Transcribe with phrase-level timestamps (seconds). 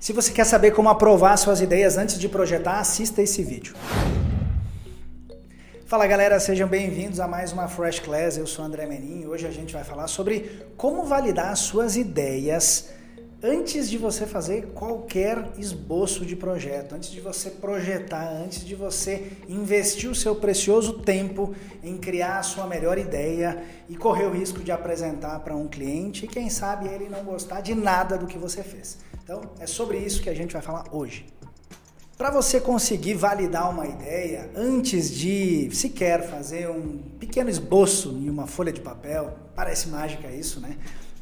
[0.00, 3.74] Se você quer saber como aprovar suas ideias antes de projetar, assista esse vídeo.
[5.86, 8.36] Fala galera, sejam bem-vindos a mais uma Fresh Class.
[8.36, 12.90] Eu sou André Menin e hoje a gente vai falar sobre como validar suas ideias
[13.42, 19.30] antes de você fazer qualquer esboço de projeto, antes de você projetar, antes de você
[19.48, 24.60] investir o seu precioso tempo em criar a sua melhor ideia e correr o risco
[24.60, 28.38] de apresentar para um cliente e quem sabe ele não gostar de nada do que
[28.38, 28.98] você fez.
[29.22, 31.26] Então, é sobre isso que a gente vai falar hoje.
[32.16, 38.48] Para você conseguir validar uma ideia antes de sequer fazer um pequeno esboço em uma
[38.48, 40.76] folha de papel, parece mágica isso, né?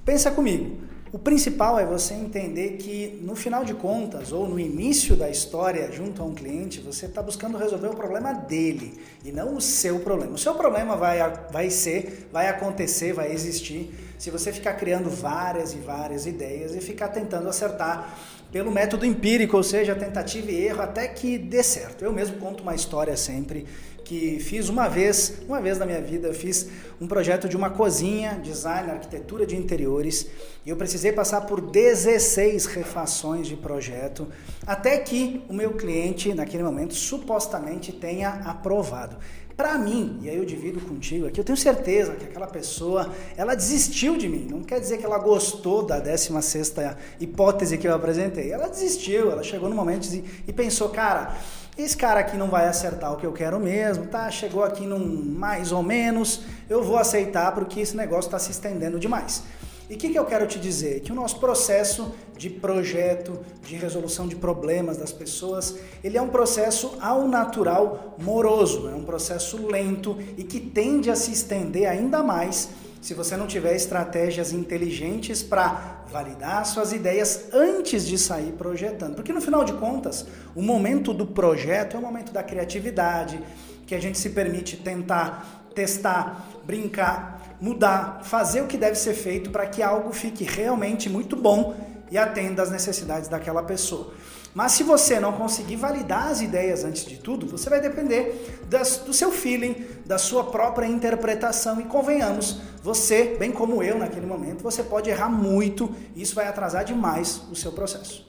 [0.07, 0.96] Pensa comigo.
[1.13, 5.91] O principal é você entender que no final de contas ou no início da história
[5.93, 10.01] junto a um cliente, você está buscando resolver o problema dele e não o seu
[10.01, 10.33] problema.
[10.33, 11.19] O seu problema vai,
[11.53, 16.81] vai ser, vai acontecer, vai existir se você ficar criando várias e várias ideias e
[16.81, 18.19] ficar tentando acertar
[18.51, 22.05] pelo método empírico, ou seja, tentativa e erro, até que dê certo.
[22.05, 23.67] Eu mesmo conto uma história sempre
[24.07, 26.69] que fiz uma vez, uma vez na minha vida, fiz
[27.01, 30.29] um projeto de uma cozinha, design, arquitetura de interiores,
[30.65, 34.29] e eu precisei passar por 16 refações de projeto,
[34.65, 39.17] até que o meu cliente, naquele momento, supostamente tenha aprovado.
[39.57, 43.57] Para mim, e aí eu divido contigo aqui, eu tenho certeza que aquela pessoa, ela
[43.57, 44.47] desistiu de mim.
[44.49, 48.53] Não quer dizer que ela gostou da 16ª hipótese que eu apresentei.
[48.53, 50.07] Ela desistiu, ela chegou no momento
[50.47, 51.35] e pensou, cara,
[51.77, 54.31] esse cara aqui não vai acertar o que eu quero mesmo, tá?
[54.31, 58.99] Chegou aqui num mais ou menos, eu vou aceitar porque esse negócio está se estendendo
[58.99, 59.43] demais.
[59.89, 61.01] E o que, que eu quero te dizer?
[61.01, 66.29] Que o nosso processo de projeto, de resolução de problemas das pessoas, ele é um
[66.29, 72.23] processo ao natural moroso, é um processo lento e que tende a se estender ainda
[72.23, 79.15] mais se você não tiver estratégias inteligentes para validar suas ideias antes de sair projetando.
[79.15, 83.41] Porque no final de contas, o momento do projeto é o momento da criatividade,
[83.87, 89.51] que a gente se permite tentar testar, brincar, mudar, fazer o que deve ser feito
[89.51, 91.77] para que algo fique realmente muito bom
[92.11, 94.13] e atenda às necessidades daquela pessoa.
[94.57, 98.97] Mas se você não conseguir validar as ideias antes de tudo, você vai depender das,
[98.97, 101.79] do seu feeling, da sua própria interpretação.
[101.79, 106.49] E convenhamos, você, bem como eu naquele momento, você pode errar muito e isso vai
[106.49, 108.27] atrasar demais o seu processo.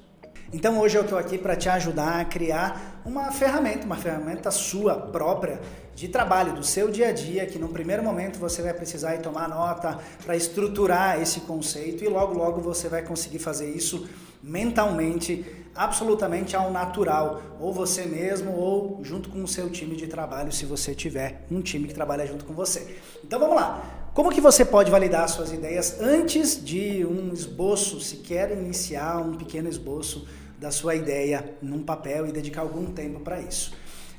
[0.52, 4.96] Então hoje eu estou aqui para te ajudar a criar uma ferramenta, uma ferramenta sua
[4.96, 5.62] própria
[5.96, 9.22] de trabalho do seu dia a dia, que no primeiro momento você vai precisar ir
[9.22, 14.06] tomar nota para estruturar esse conceito e logo logo você vai conseguir fazer isso
[14.42, 20.52] mentalmente, absolutamente ao natural, ou você mesmo ou junto com o seu time de trabalho,
[20.52, 22.98] se você tiver um time que trabalha junto com você.
[23.24, 24.10] Então vamos lá.
[24.14, 29.36] Como que você pode validar suas ideias antes de um esboço, se quer iniciar um
[29.36, 30.28] pequeno esboço
[30.58, 33.72] da sua ideia num papel e dedicar algum tempo para isso?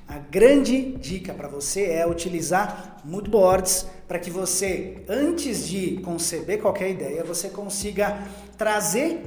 [0.07, 6.63] A grande dica para você é utilizar mood boards para que você, antes de conceber
[6.63, 9.21] qualquer ideia, você consiga trazer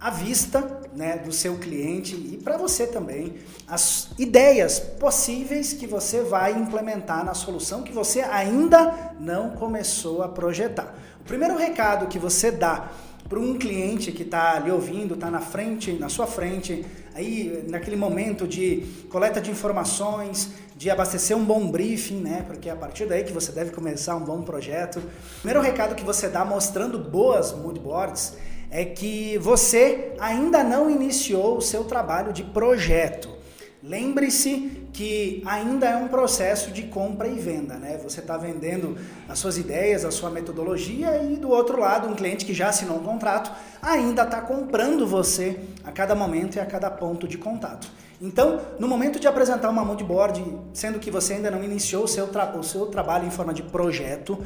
[0.00, 3.34] à vista né, do seu cliente e para você também
[3.66, 10.28] as ideias possíveis que você vai implementar na solução que você ainda não começou a
[10.28, 10.94] projetar.
[11.20, 12.90] O primeiro recado que você dá
[13.28, 16.84] para um cliente que está ali ouvindo, está na frente, na sua frente,
[17.14, 22.44] aí naquele momento de coleta de informações, de abastecer um bom briefing, né?
[22.46, 25.02] Porque é a partir daí que você deve começar um bom projeto.
[25.42, 28.34] Primeiro recado que você dá mostrando boas mood boards
[28.70, 33.38] é que você ainda não iniciou o seu trabalho de projeto.
[33.82, 37.98] Lembre-se que ainda é um processo de compra e venda, né?
[38.02, 38.98] Você está vendendo
[39.28, 42.98] as suas ideias, a sua metodologia e do outro lado um cliente que já assinou
[42.98, 47.88] um contrato ainda está comprando você a cada momento e a cada ponto de contato.
[48.20, 52.28] Então, no momento de apresentar uma moodboard, sendo que você ainda não iniciou o seu,
[52.58, 54.36] o seu trabalho em forma de projeto,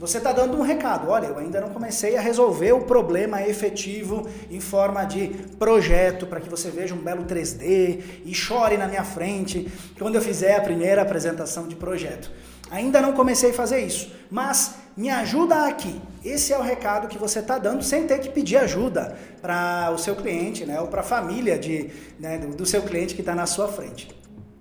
[0.00, 1.08] você está dando um recado.
[1.08, 5.28] Olha, eu ainda não comecei a resolver o problema efetivo em forma de
[5.60, 10.22] projeto, para que você veja um belo 3D e chore na minha frente quando eu
[10.22, 12.32] fizer a primeira apresentação de projeto.
[12.68, 15.98] Ainda não comecei a fazer isso, mas me ajuda aqui.
[16.22, 19.96] Esse é o recado que você está dando sem ter que pedir ajuda para o
[19.96, 23.46] seu cliente, né, ou para a família de, né, do, seu cliente que está na
[23.46, 24.14] sua frente.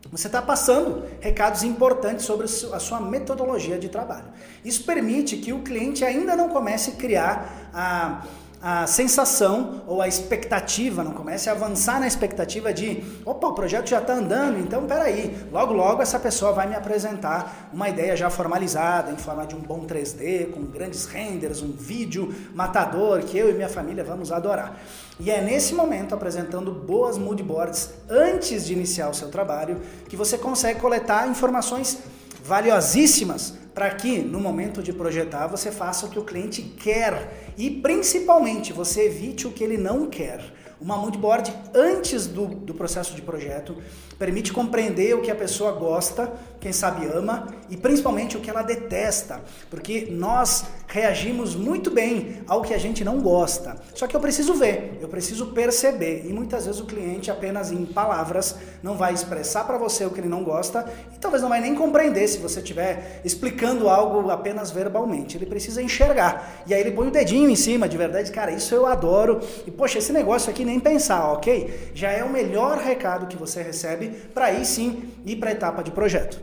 [0.09, 4.27] Você está passando recados importantes sobre a sua metodologia de trabalho.
[4.63, 8.23] Isso permite que o cliente ainda não comece a criar a
[8.61, 13.87] a sensação ou a expectativa, não comece a avançar na expectativa de, opa, o projeto
[13.87, 18.29] já está andando, então peraí, logo logo essa pessoa vai me apresentar uma ideia já
[18.29, 23.49] formalizada, em forma de um bom 3D, com grandes renders, um vídeo matador que eu
[23.49, 24.77] e minha família vamos adorar.
[25.19, 29.79] E é nesse momento, apresentando boas mood boards antes de iniciar o seu trabalho,
[30.09, 31.99] que você consegue coletar informações
[32.43, 37.69] valiosíssimas para que no momento de projetar você faça o que o cliente quer e
[37.69, 40.41] principalmente você evite o que ele não quer.
[40.81, 43.75] Uma moodboard antes do, do processo de projeto
[44.17, 48.61] permite compreender o que a pessoa gosta, quem sabe ama e principalmente o que ela
[48.61, 53.77] detesta, porque nós reagimos muito bem ao que a gente não gosta.
[53.93, 57.85] Só que eu preciso ver, eu preciso perceber e muitas vezes o cliente apenas em
[57.85, 61.61] palavras não vai expressar para você o que ele não gosta e talvez não vai
[61.61, 65.37] nem compreender se você estiver explicando algo apenas verbalmente.
[65.37, 68.73] Ele precisa enxergar e aí ele põe o dedinho em cima de verdade, cara, isso
[68.73, 71.91] eu adoro e poxa, esse negócio aqui nem pensar, ok?
[71.95, 75.83] Já é o melhor recado que você recebe para aí sim ir para a etapa
[75.83, 76.39] de projeto.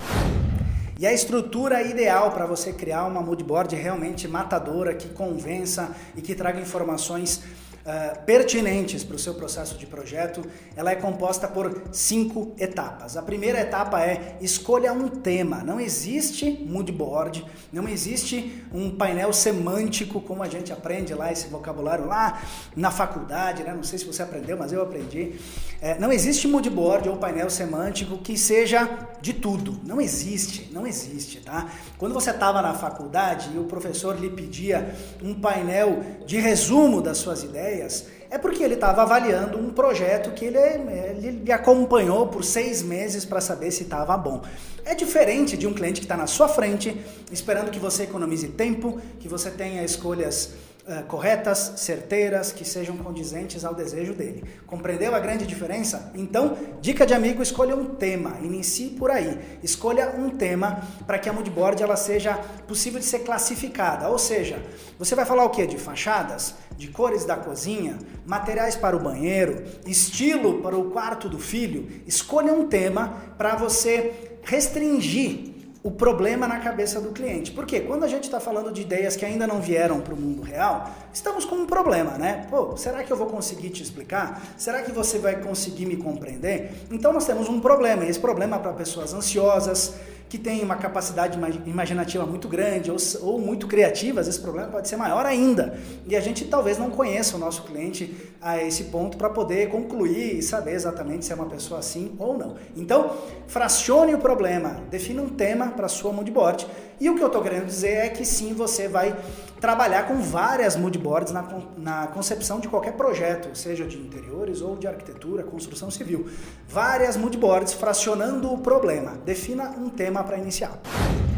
[0.98, 6.34] E a estrutura ideal para você criar uma moodboard realmente matadora, que convença e que
[6.34, 7.42] traga informações
[7.86, 10.44] uh, pertinentes para o seu processo de projeto,
[10.74, 13.16] ela é composta por cinco etapas.
[13.16, 15.62] A primeira etapa é escolha um tema.
[15.62, 21.46] Não existe mood board, não existe um painel semântico como a gente aprende lá esse
[21.48, 22.42] vocabulário lá
[22.74, 23.72] na faculdade, né?
[23.72, 25.34] Não sei se você aprendeu, mas eu aprendi.
[25.80, 28.88] É, não existe mood board ou painel semântico que seja
[29.20, 29.78] de tudo.
[29.84, 31.70] Não existe, não existe, tá?
[31.98, 37.18] Quando você estava na faculdade e o professor lhe pedia um painel de resumo das
[37.18, 42.42] suas ideias ideias, é porque ele estava avaliando um projeto que ele, ele acompanhou por
[42.42, 44.42] seis meses para saber se estava bom.
[44.84, 46.96] É diferente de um cliente que está na sua frente,
[47.30, 50.54] esperando que você economize tempo, que você tenha escolhas
[50.86, 54.44] uh, corretas, certeiras, que sejam condizentes ao desejo dele.
[54.66, 56.10] Compreendeu a grande diferença?
[56.14, 59.38] Então, dica de amigo, escolha um tema, inicie por aí.
[59.62, 62.34] Escolha um tema para que a moodboard ela seja
[62.66, 64.08] possível de ser classificada.
[64.08, 64.62] Ou seja,
[64.98, 65.66] você vai falar o que?
[65.66, 66.54] De fachadas?
[66.76, 67.98] De cores da cozinha?
[68.24, 69.64] Materiais para o banheiro?
[69.86, 71.88] Estilo para o quarto do filho?
[72.06, 75.55] Escolha um tema para você restringir
[75.86, 77.52] o problema na cabeça do cliente.
[77.52, 80.42] Porque quando a gente está falando de ideias que ainda não vieram para o mundo
[80.42, 82.44] real, estamos com um problema, né?
[82.50, 84.42] Pô, será que eu vou conseguir te explicar?
[84.58, 86.72] Será que você vai conseguir me compreender?
[86.90, 89.94] Então nós temos um problema, e esse problema é para pessoas ansiosas,
[90.28, 94.96] que têm uma capacidade imaginativa muito grande ou, ou muito criativas, esse problema pode ser
[94.96, 95.78] maior ainda.
[96.06, 100.38] E a gente talvez não conheça o nosso cliente a esse ponto para poder concluir
[100.38, 102.56] e saber exatamente se é uma pessoa assim ou não.
[102.76, 106.66] Então, fracione o problema, defina um tema para sua moodboard.
[107.00, 109.14] E o que eu estou querendo dizer é que sim, você vai
[109.60, 111.44] trabalhar com várias moodboards na,
[111.76, 116.28] na concepção de qualquer projeto, seja de interiores ou de arquitetura, construção civil.
[116.68, 119.12] Várias moodboards fracionando o problema.
[119.24, 120.78] Defina um tema para iniciar.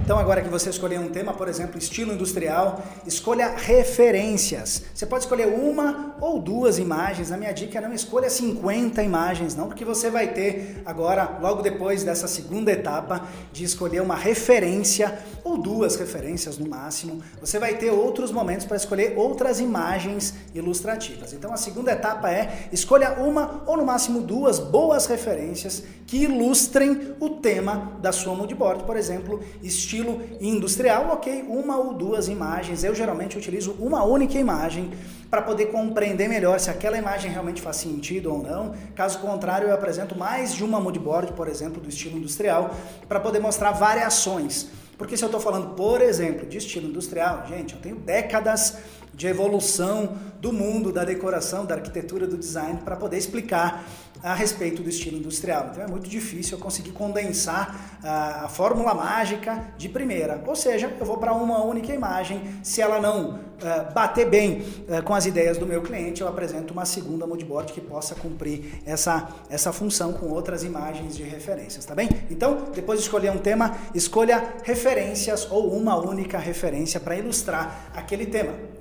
[0.08, 4.82] Então, agora que você escolheu um tema, por exemplo, estilo industrial, escolha referências.
[4.94, 7.31] Você pode escolher uma ou duas imagens.
[7.31, 11.60] A minha dica é não escolha 50 imagens, não, porque você vai ter agora, logo
[11.60, 17.22] depois dessa segunda etapa, de escolher uma referência ou duas referências no máximo.
[17.38, 21.34] Você vai ter outros momentos para escolher outras imagens ilustrativas.
[21.34, 27.14] Então, a segunda etapa é escolha uma ou no máximo duas boas referências que ilustrem
[27.20, 32.85] o tema da sua moodboard, por exemplo, estilo estilo industrial, ok, uma ou duas imagens.
[32.85, 34.91] Eu geralmente utilizo uma única imagem
[35.29, 38.75] para poder compreender melhor se aquela imagem realmente faz sentido ou não.
[38.95, 42.75] Caso contrário, eu apresento mais de uma moodboard, por exemplo, do estilo industrial,
[43.08, 44.69] para poder mostrar variações.
[44.96, 48.79] Porque se eu estou falando, por exemplo, de estilo industrial, gente, eu tenho décadas
[49.15, 53.84] de evolução do mundo da decoração, da arquitetura, do design, para poder explicar
[54.22, 55.69] a respeito do estilo industrial.
[55.70, 60.43] Então é muito difícil eu conseguir condensar a, a fórmula mágica de primeira.
[60.46, 62.43] Ou seja, eu vou para uma única imagem.
[62.63, 66.72] Se ela não uh, bater bem uh, com as ideias do meu cliente, eu apresento
[66.72, 71.94] uma segunda moodboard que possa cumprir essa, essa função com outras imagens de referências, tá
[71.94, 72.08] bem?
[72.31, 78.27] Então, depois de escolher um tema, escolha referências ou uma única referência para ilustrar aquele
[78.27, 78.78] tema.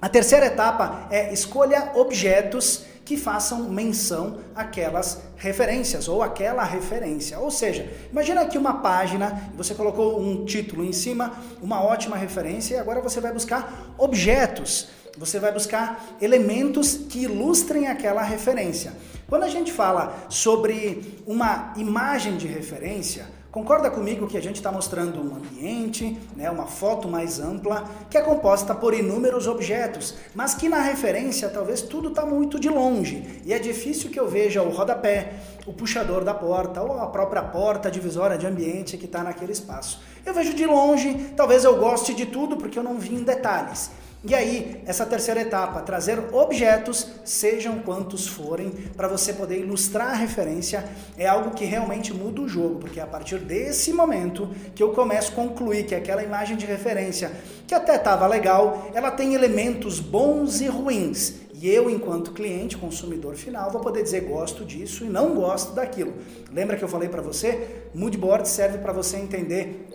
[0.00, 7.38] A terceira etapa é escolha objetos que façam menção àquelas referências ou aquela referência.
[7.40, 12.76] Ou seja, imagina aqui uma página, você colocou um título em cima, uma ótima referência,
[12.76, 18.92] e agora você vai buscar objetos, você vai buscar elementos que ilustrem aquela referência.
[19.26, 24.70] Quando a gente fala sobre uma imagem de referência, Concorda comigo que a gente está
[24.70, 30.54] mostrando um ambiente, né, uma foto mais ampla, que é composta por inúmeros objetos, mas
[30.54, 34.62] que na referência talvez tudo está muito de longe e é difícil que eu veja
[34.62, 35.32] o rodapé,
[35.66, 40.02] o puxador da porta ou a própria porta divisória de ambiente que está naquele espaço.
[40.26, 43.90] Eu vejo de longe, talvez eu goste de tudo porque eu não vi em detalhes.
[44.24, 50.14] E aí, essa terceira etapa, trazer objetos, sejam quantos forem, para você poder ilustrar a
[50.14, 50.84] referência,
[51.16, 54.90] é algo que realmente muda o jogo, porque é a partir desse momento que eu
[54.90, 57.30] começo a concluir que aquela imagem de referência,
[57.64, 61.34] que até estava legal, ela tem elementos bons e ruins.
[61.60, 66.14] E eu, enquanto cliente, consumidor final, vou poder dizer gosto disso e não gosto daquilo.
[66.52, 67.82] Lembra que eu falei para você?
[67.92, 69.87] Moodboard serve para você entender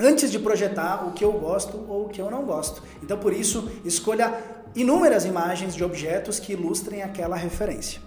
[0.00, 2.82] antes de projetar o que eu gosto ou o que eu não gosto.
[3.02, 4.32] Então, por isso, escolha
[4.74, 8.00] inúmeras imagens de objetos que ilustrem aquela referência.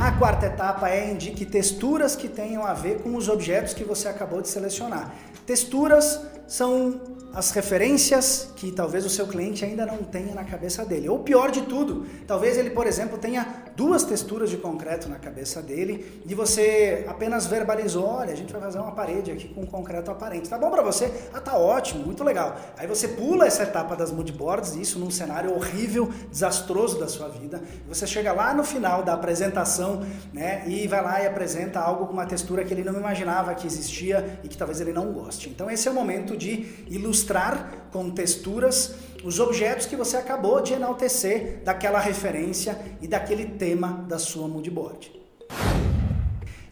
[0.00, 4.08] A quarta etapa é indique texturas que tenham a ver com os objetos que você
[4.08, 5.14] acabou de selecionar.
[5.44, 7.00] Texturas são
[7.36, 11.06] as referências que talvez o seu cliente ainda não tenha na cabeça dele.
[11.06, 15.60] Ou pior de tudo, talvez ele, por exemplo, tenha duas texturas de concreto na cabeça
[15.60, 20.10] dele e você apenas verbalizou, olha, a gente vai fazer uma parede aqui com concreto
[20.10, 20.48] aparente.
[20.48, 21.12] Tá bom para você?
[21.34, 22.56] Ah, tá ótimo, muito legal.
[22.78, 27.60] Aí você pula essa etapa das moodboards, isso num cenário horrível, desastroso da sua vida.
[27.86, 32.14] Você chega lá no final da apresentação, né, e vai lá e apresenta algo com
[32.14, 35.50] uma textura que ele não imaginava que existia e que talvez ele não goste.
[35.50, 40.60] Então esse é o momento de ilustrar ilustrar com texturas os objetos que você acabou
[40.60, 45.25] de enaltecer daquela referência e daquele tema da sua moodboard.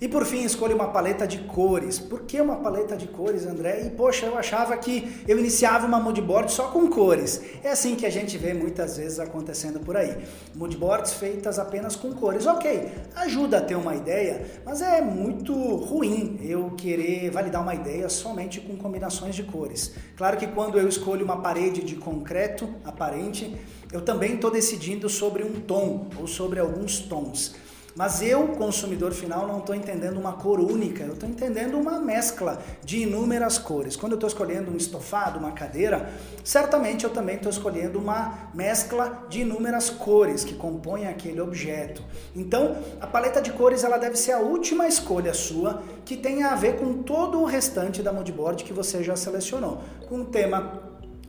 [0.05, 1.99] E por fim, escolha uma paleta de cores.
[1.99, 3.87] Por que uma paleta de cores, André?
[3.87, 7.41] E poxa, eu achava que eu iniciava uma moodboard só com cores.
[7.63, 10.15] É assim que a gente vê muitas vezes acontecendo por aí.
[10.55, 12.45] Moodboards feitas apenas com cores.
[12.45, 18.07] Ok, ajuda a ter uma ideia, mas é muito ruim eu querer validar uma ideia
[18.11, 19.95] somente com combinações de cores.
[20.19, 23.57] Claro que quando eu escolho uma parede de concreto aparente,
[23.91, 27.55] eu também estou decidindo sobre um tom ou sobre alguns tons.
[27.97, 32.61] Mas eu, consumidor final, não estou entendendo uma cor única, eu estou entendendo uma mescla
[32.85, 33.95] de inúmeras cores.
[33.95, 39.25] Quando eu estou escolhendo um estofado, uma cadeira, certamente eu também estou escolhendo uma mescla
[39.29, 42.03] de inúmeras cores que compõem aquele objeto.
[42.35, 46.57] Então, a paleta de cores ela deve ser a última escolha sua que tenha a
[46.57, 50.83] ver com todo o restante da moodboard que você já selecionou, com o tema,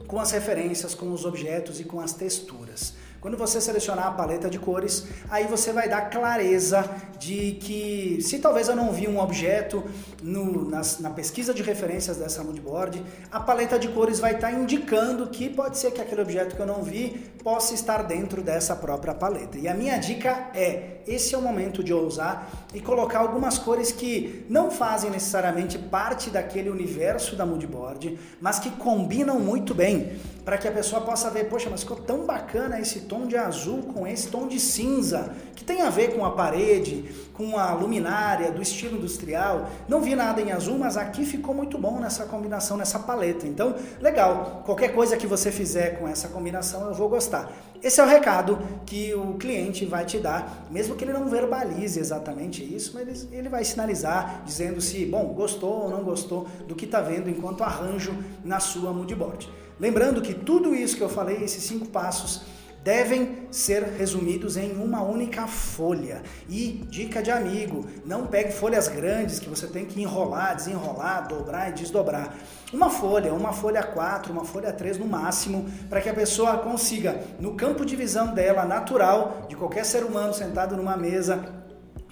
[0.08, 3.05] com as referências, com os objetos e com as texturas.
[3.26, 8.38] Quando você selecionar a paleta de cores, aí você vai dar clareza de que se
[8.38, 9.84] talvez eu não vi um objeto
[10.22, 15.26] no, na, na pesquisa de referências dessa moodboard, a paleta de cores vai estar indicando
[15.26, 19.16] que pode ser que aquele objeto que eu não vi possa estar dentro dessa própria
[19.16, 19.58] paleta.
[19.58, 23.92] E a minha dica é, esse é o momento de ousar e colocar algumas cores
[23.92, 30.58] que não fazem necessariamente parte daquele universo da moodboard, mas que combinam muito bem, para
[30.58, 33.82] que a pessoa possa ver, poxa, mas ficou tão bacana esse tom tom de azul
[33.94, 38.52] com esse tom de cinza, que tem a ver com a parede, com a luminária
[38.52, 39.70] do estilo industrial.
[39.88, 43.48] Não vi nada em azul, mas aqui ficou muito bom nessa combinação, nessa paleta.
[43.48, 44.64] Então, legal.
[44.66, 47.52] Qualquer coisa que você fizer com essa combinação, eu vou gostar.
[47.82, 52.00] Esse é o recado que o cliente vai te dar, mesmo que ele não verbalize
[52.00, 56.86] exatamente isso, mas ele vai sinalizar dizendo se, bom, gostou ou não gostou do que
[56.86, 59.50] está vendo enquanto arranjo na sua moodboard.
[59.80, 62.44] Lembrando que tudo isso que eu falei, esses cinco passos,
[62.86, 66.22] devem ser resumidos em uma única folha.
[66.48, 71.72] E dica de amigo, não pegue folhas grandes que você tem que enrolar, desenrolar, dobrar
[71.72, 72.36] e desdobrar.
[72.72, 77.20] Uma folha, uma folha 4, uma folha 3 no máximo, para que a pessoa consiga,
[77.40, 81.55] no campo de visão dela natural, de qualquer ser humano sentado numa mesa,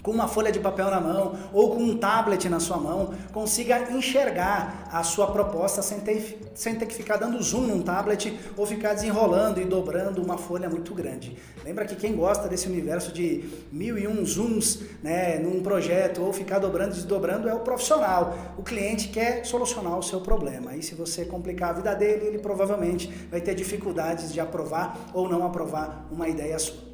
[0.04, 3.90] com uma folha de papel na mão ou com um tablet na sua mão, consiga
[3.90, 8.66] enxergar a sua proposta sem ter, sem ter que ficar dando zoom num tablet ou
[8.66, 11.38] ficar desenrolando e dobrando uma folha muito grande.
[11.64, 16.34] Lembra que quem gosta desse universo de mil e um zooms né, num projeto ou
[16.34, 18.36] ficar dobrando e desdobrando é o profissional.
[18.58, 20.76] O cliente quer solucionar o seu problema.
[20.76, 25.30] E se você complicar a vida dele, ele provavelmente vai ter dificuldades de aprovar ou
[25.30, 26.93] não aprovar uma ideia sua.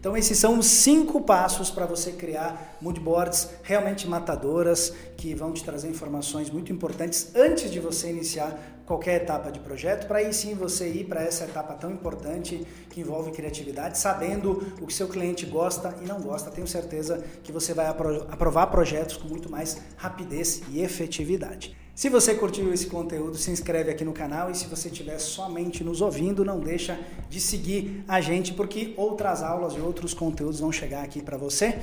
[0.00, 5.62] Então esses são os cinco passos para você criar moodboards realmente matadoras que vão te
[5.62, 10.54] trazer informações muito importantes antes de você iniciar qualquer etapa de projeto, para aí sim
[10.54, 15.44] você ir para essa etapa tão importante que envolve criatividade, sabendo o que seu cliente
[15.44, 16.50] gosta e não gosta.
[16.50, 21.76] Tenho certeza que você vai aprovar projetos com muito mais rapidez e efetividade.
[22.00, 25.84] Se você curtiu esse conteúdo, se inscreve aqui no canal e se você estiver somente
[25.84, 30.72] nos ouvindo, não deixa de seguir a gente porque outras aulas e outros conteúdos vão
[30.72, 31.78] chegar aqui para você.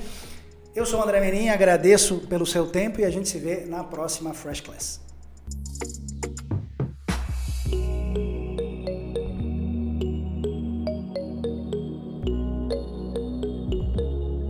[0.74, 3.84] Eu sou o André Menin, agradeço pelo seu tempo e a gente se vê na
[3.84, 5.00] próxima Fresh Class.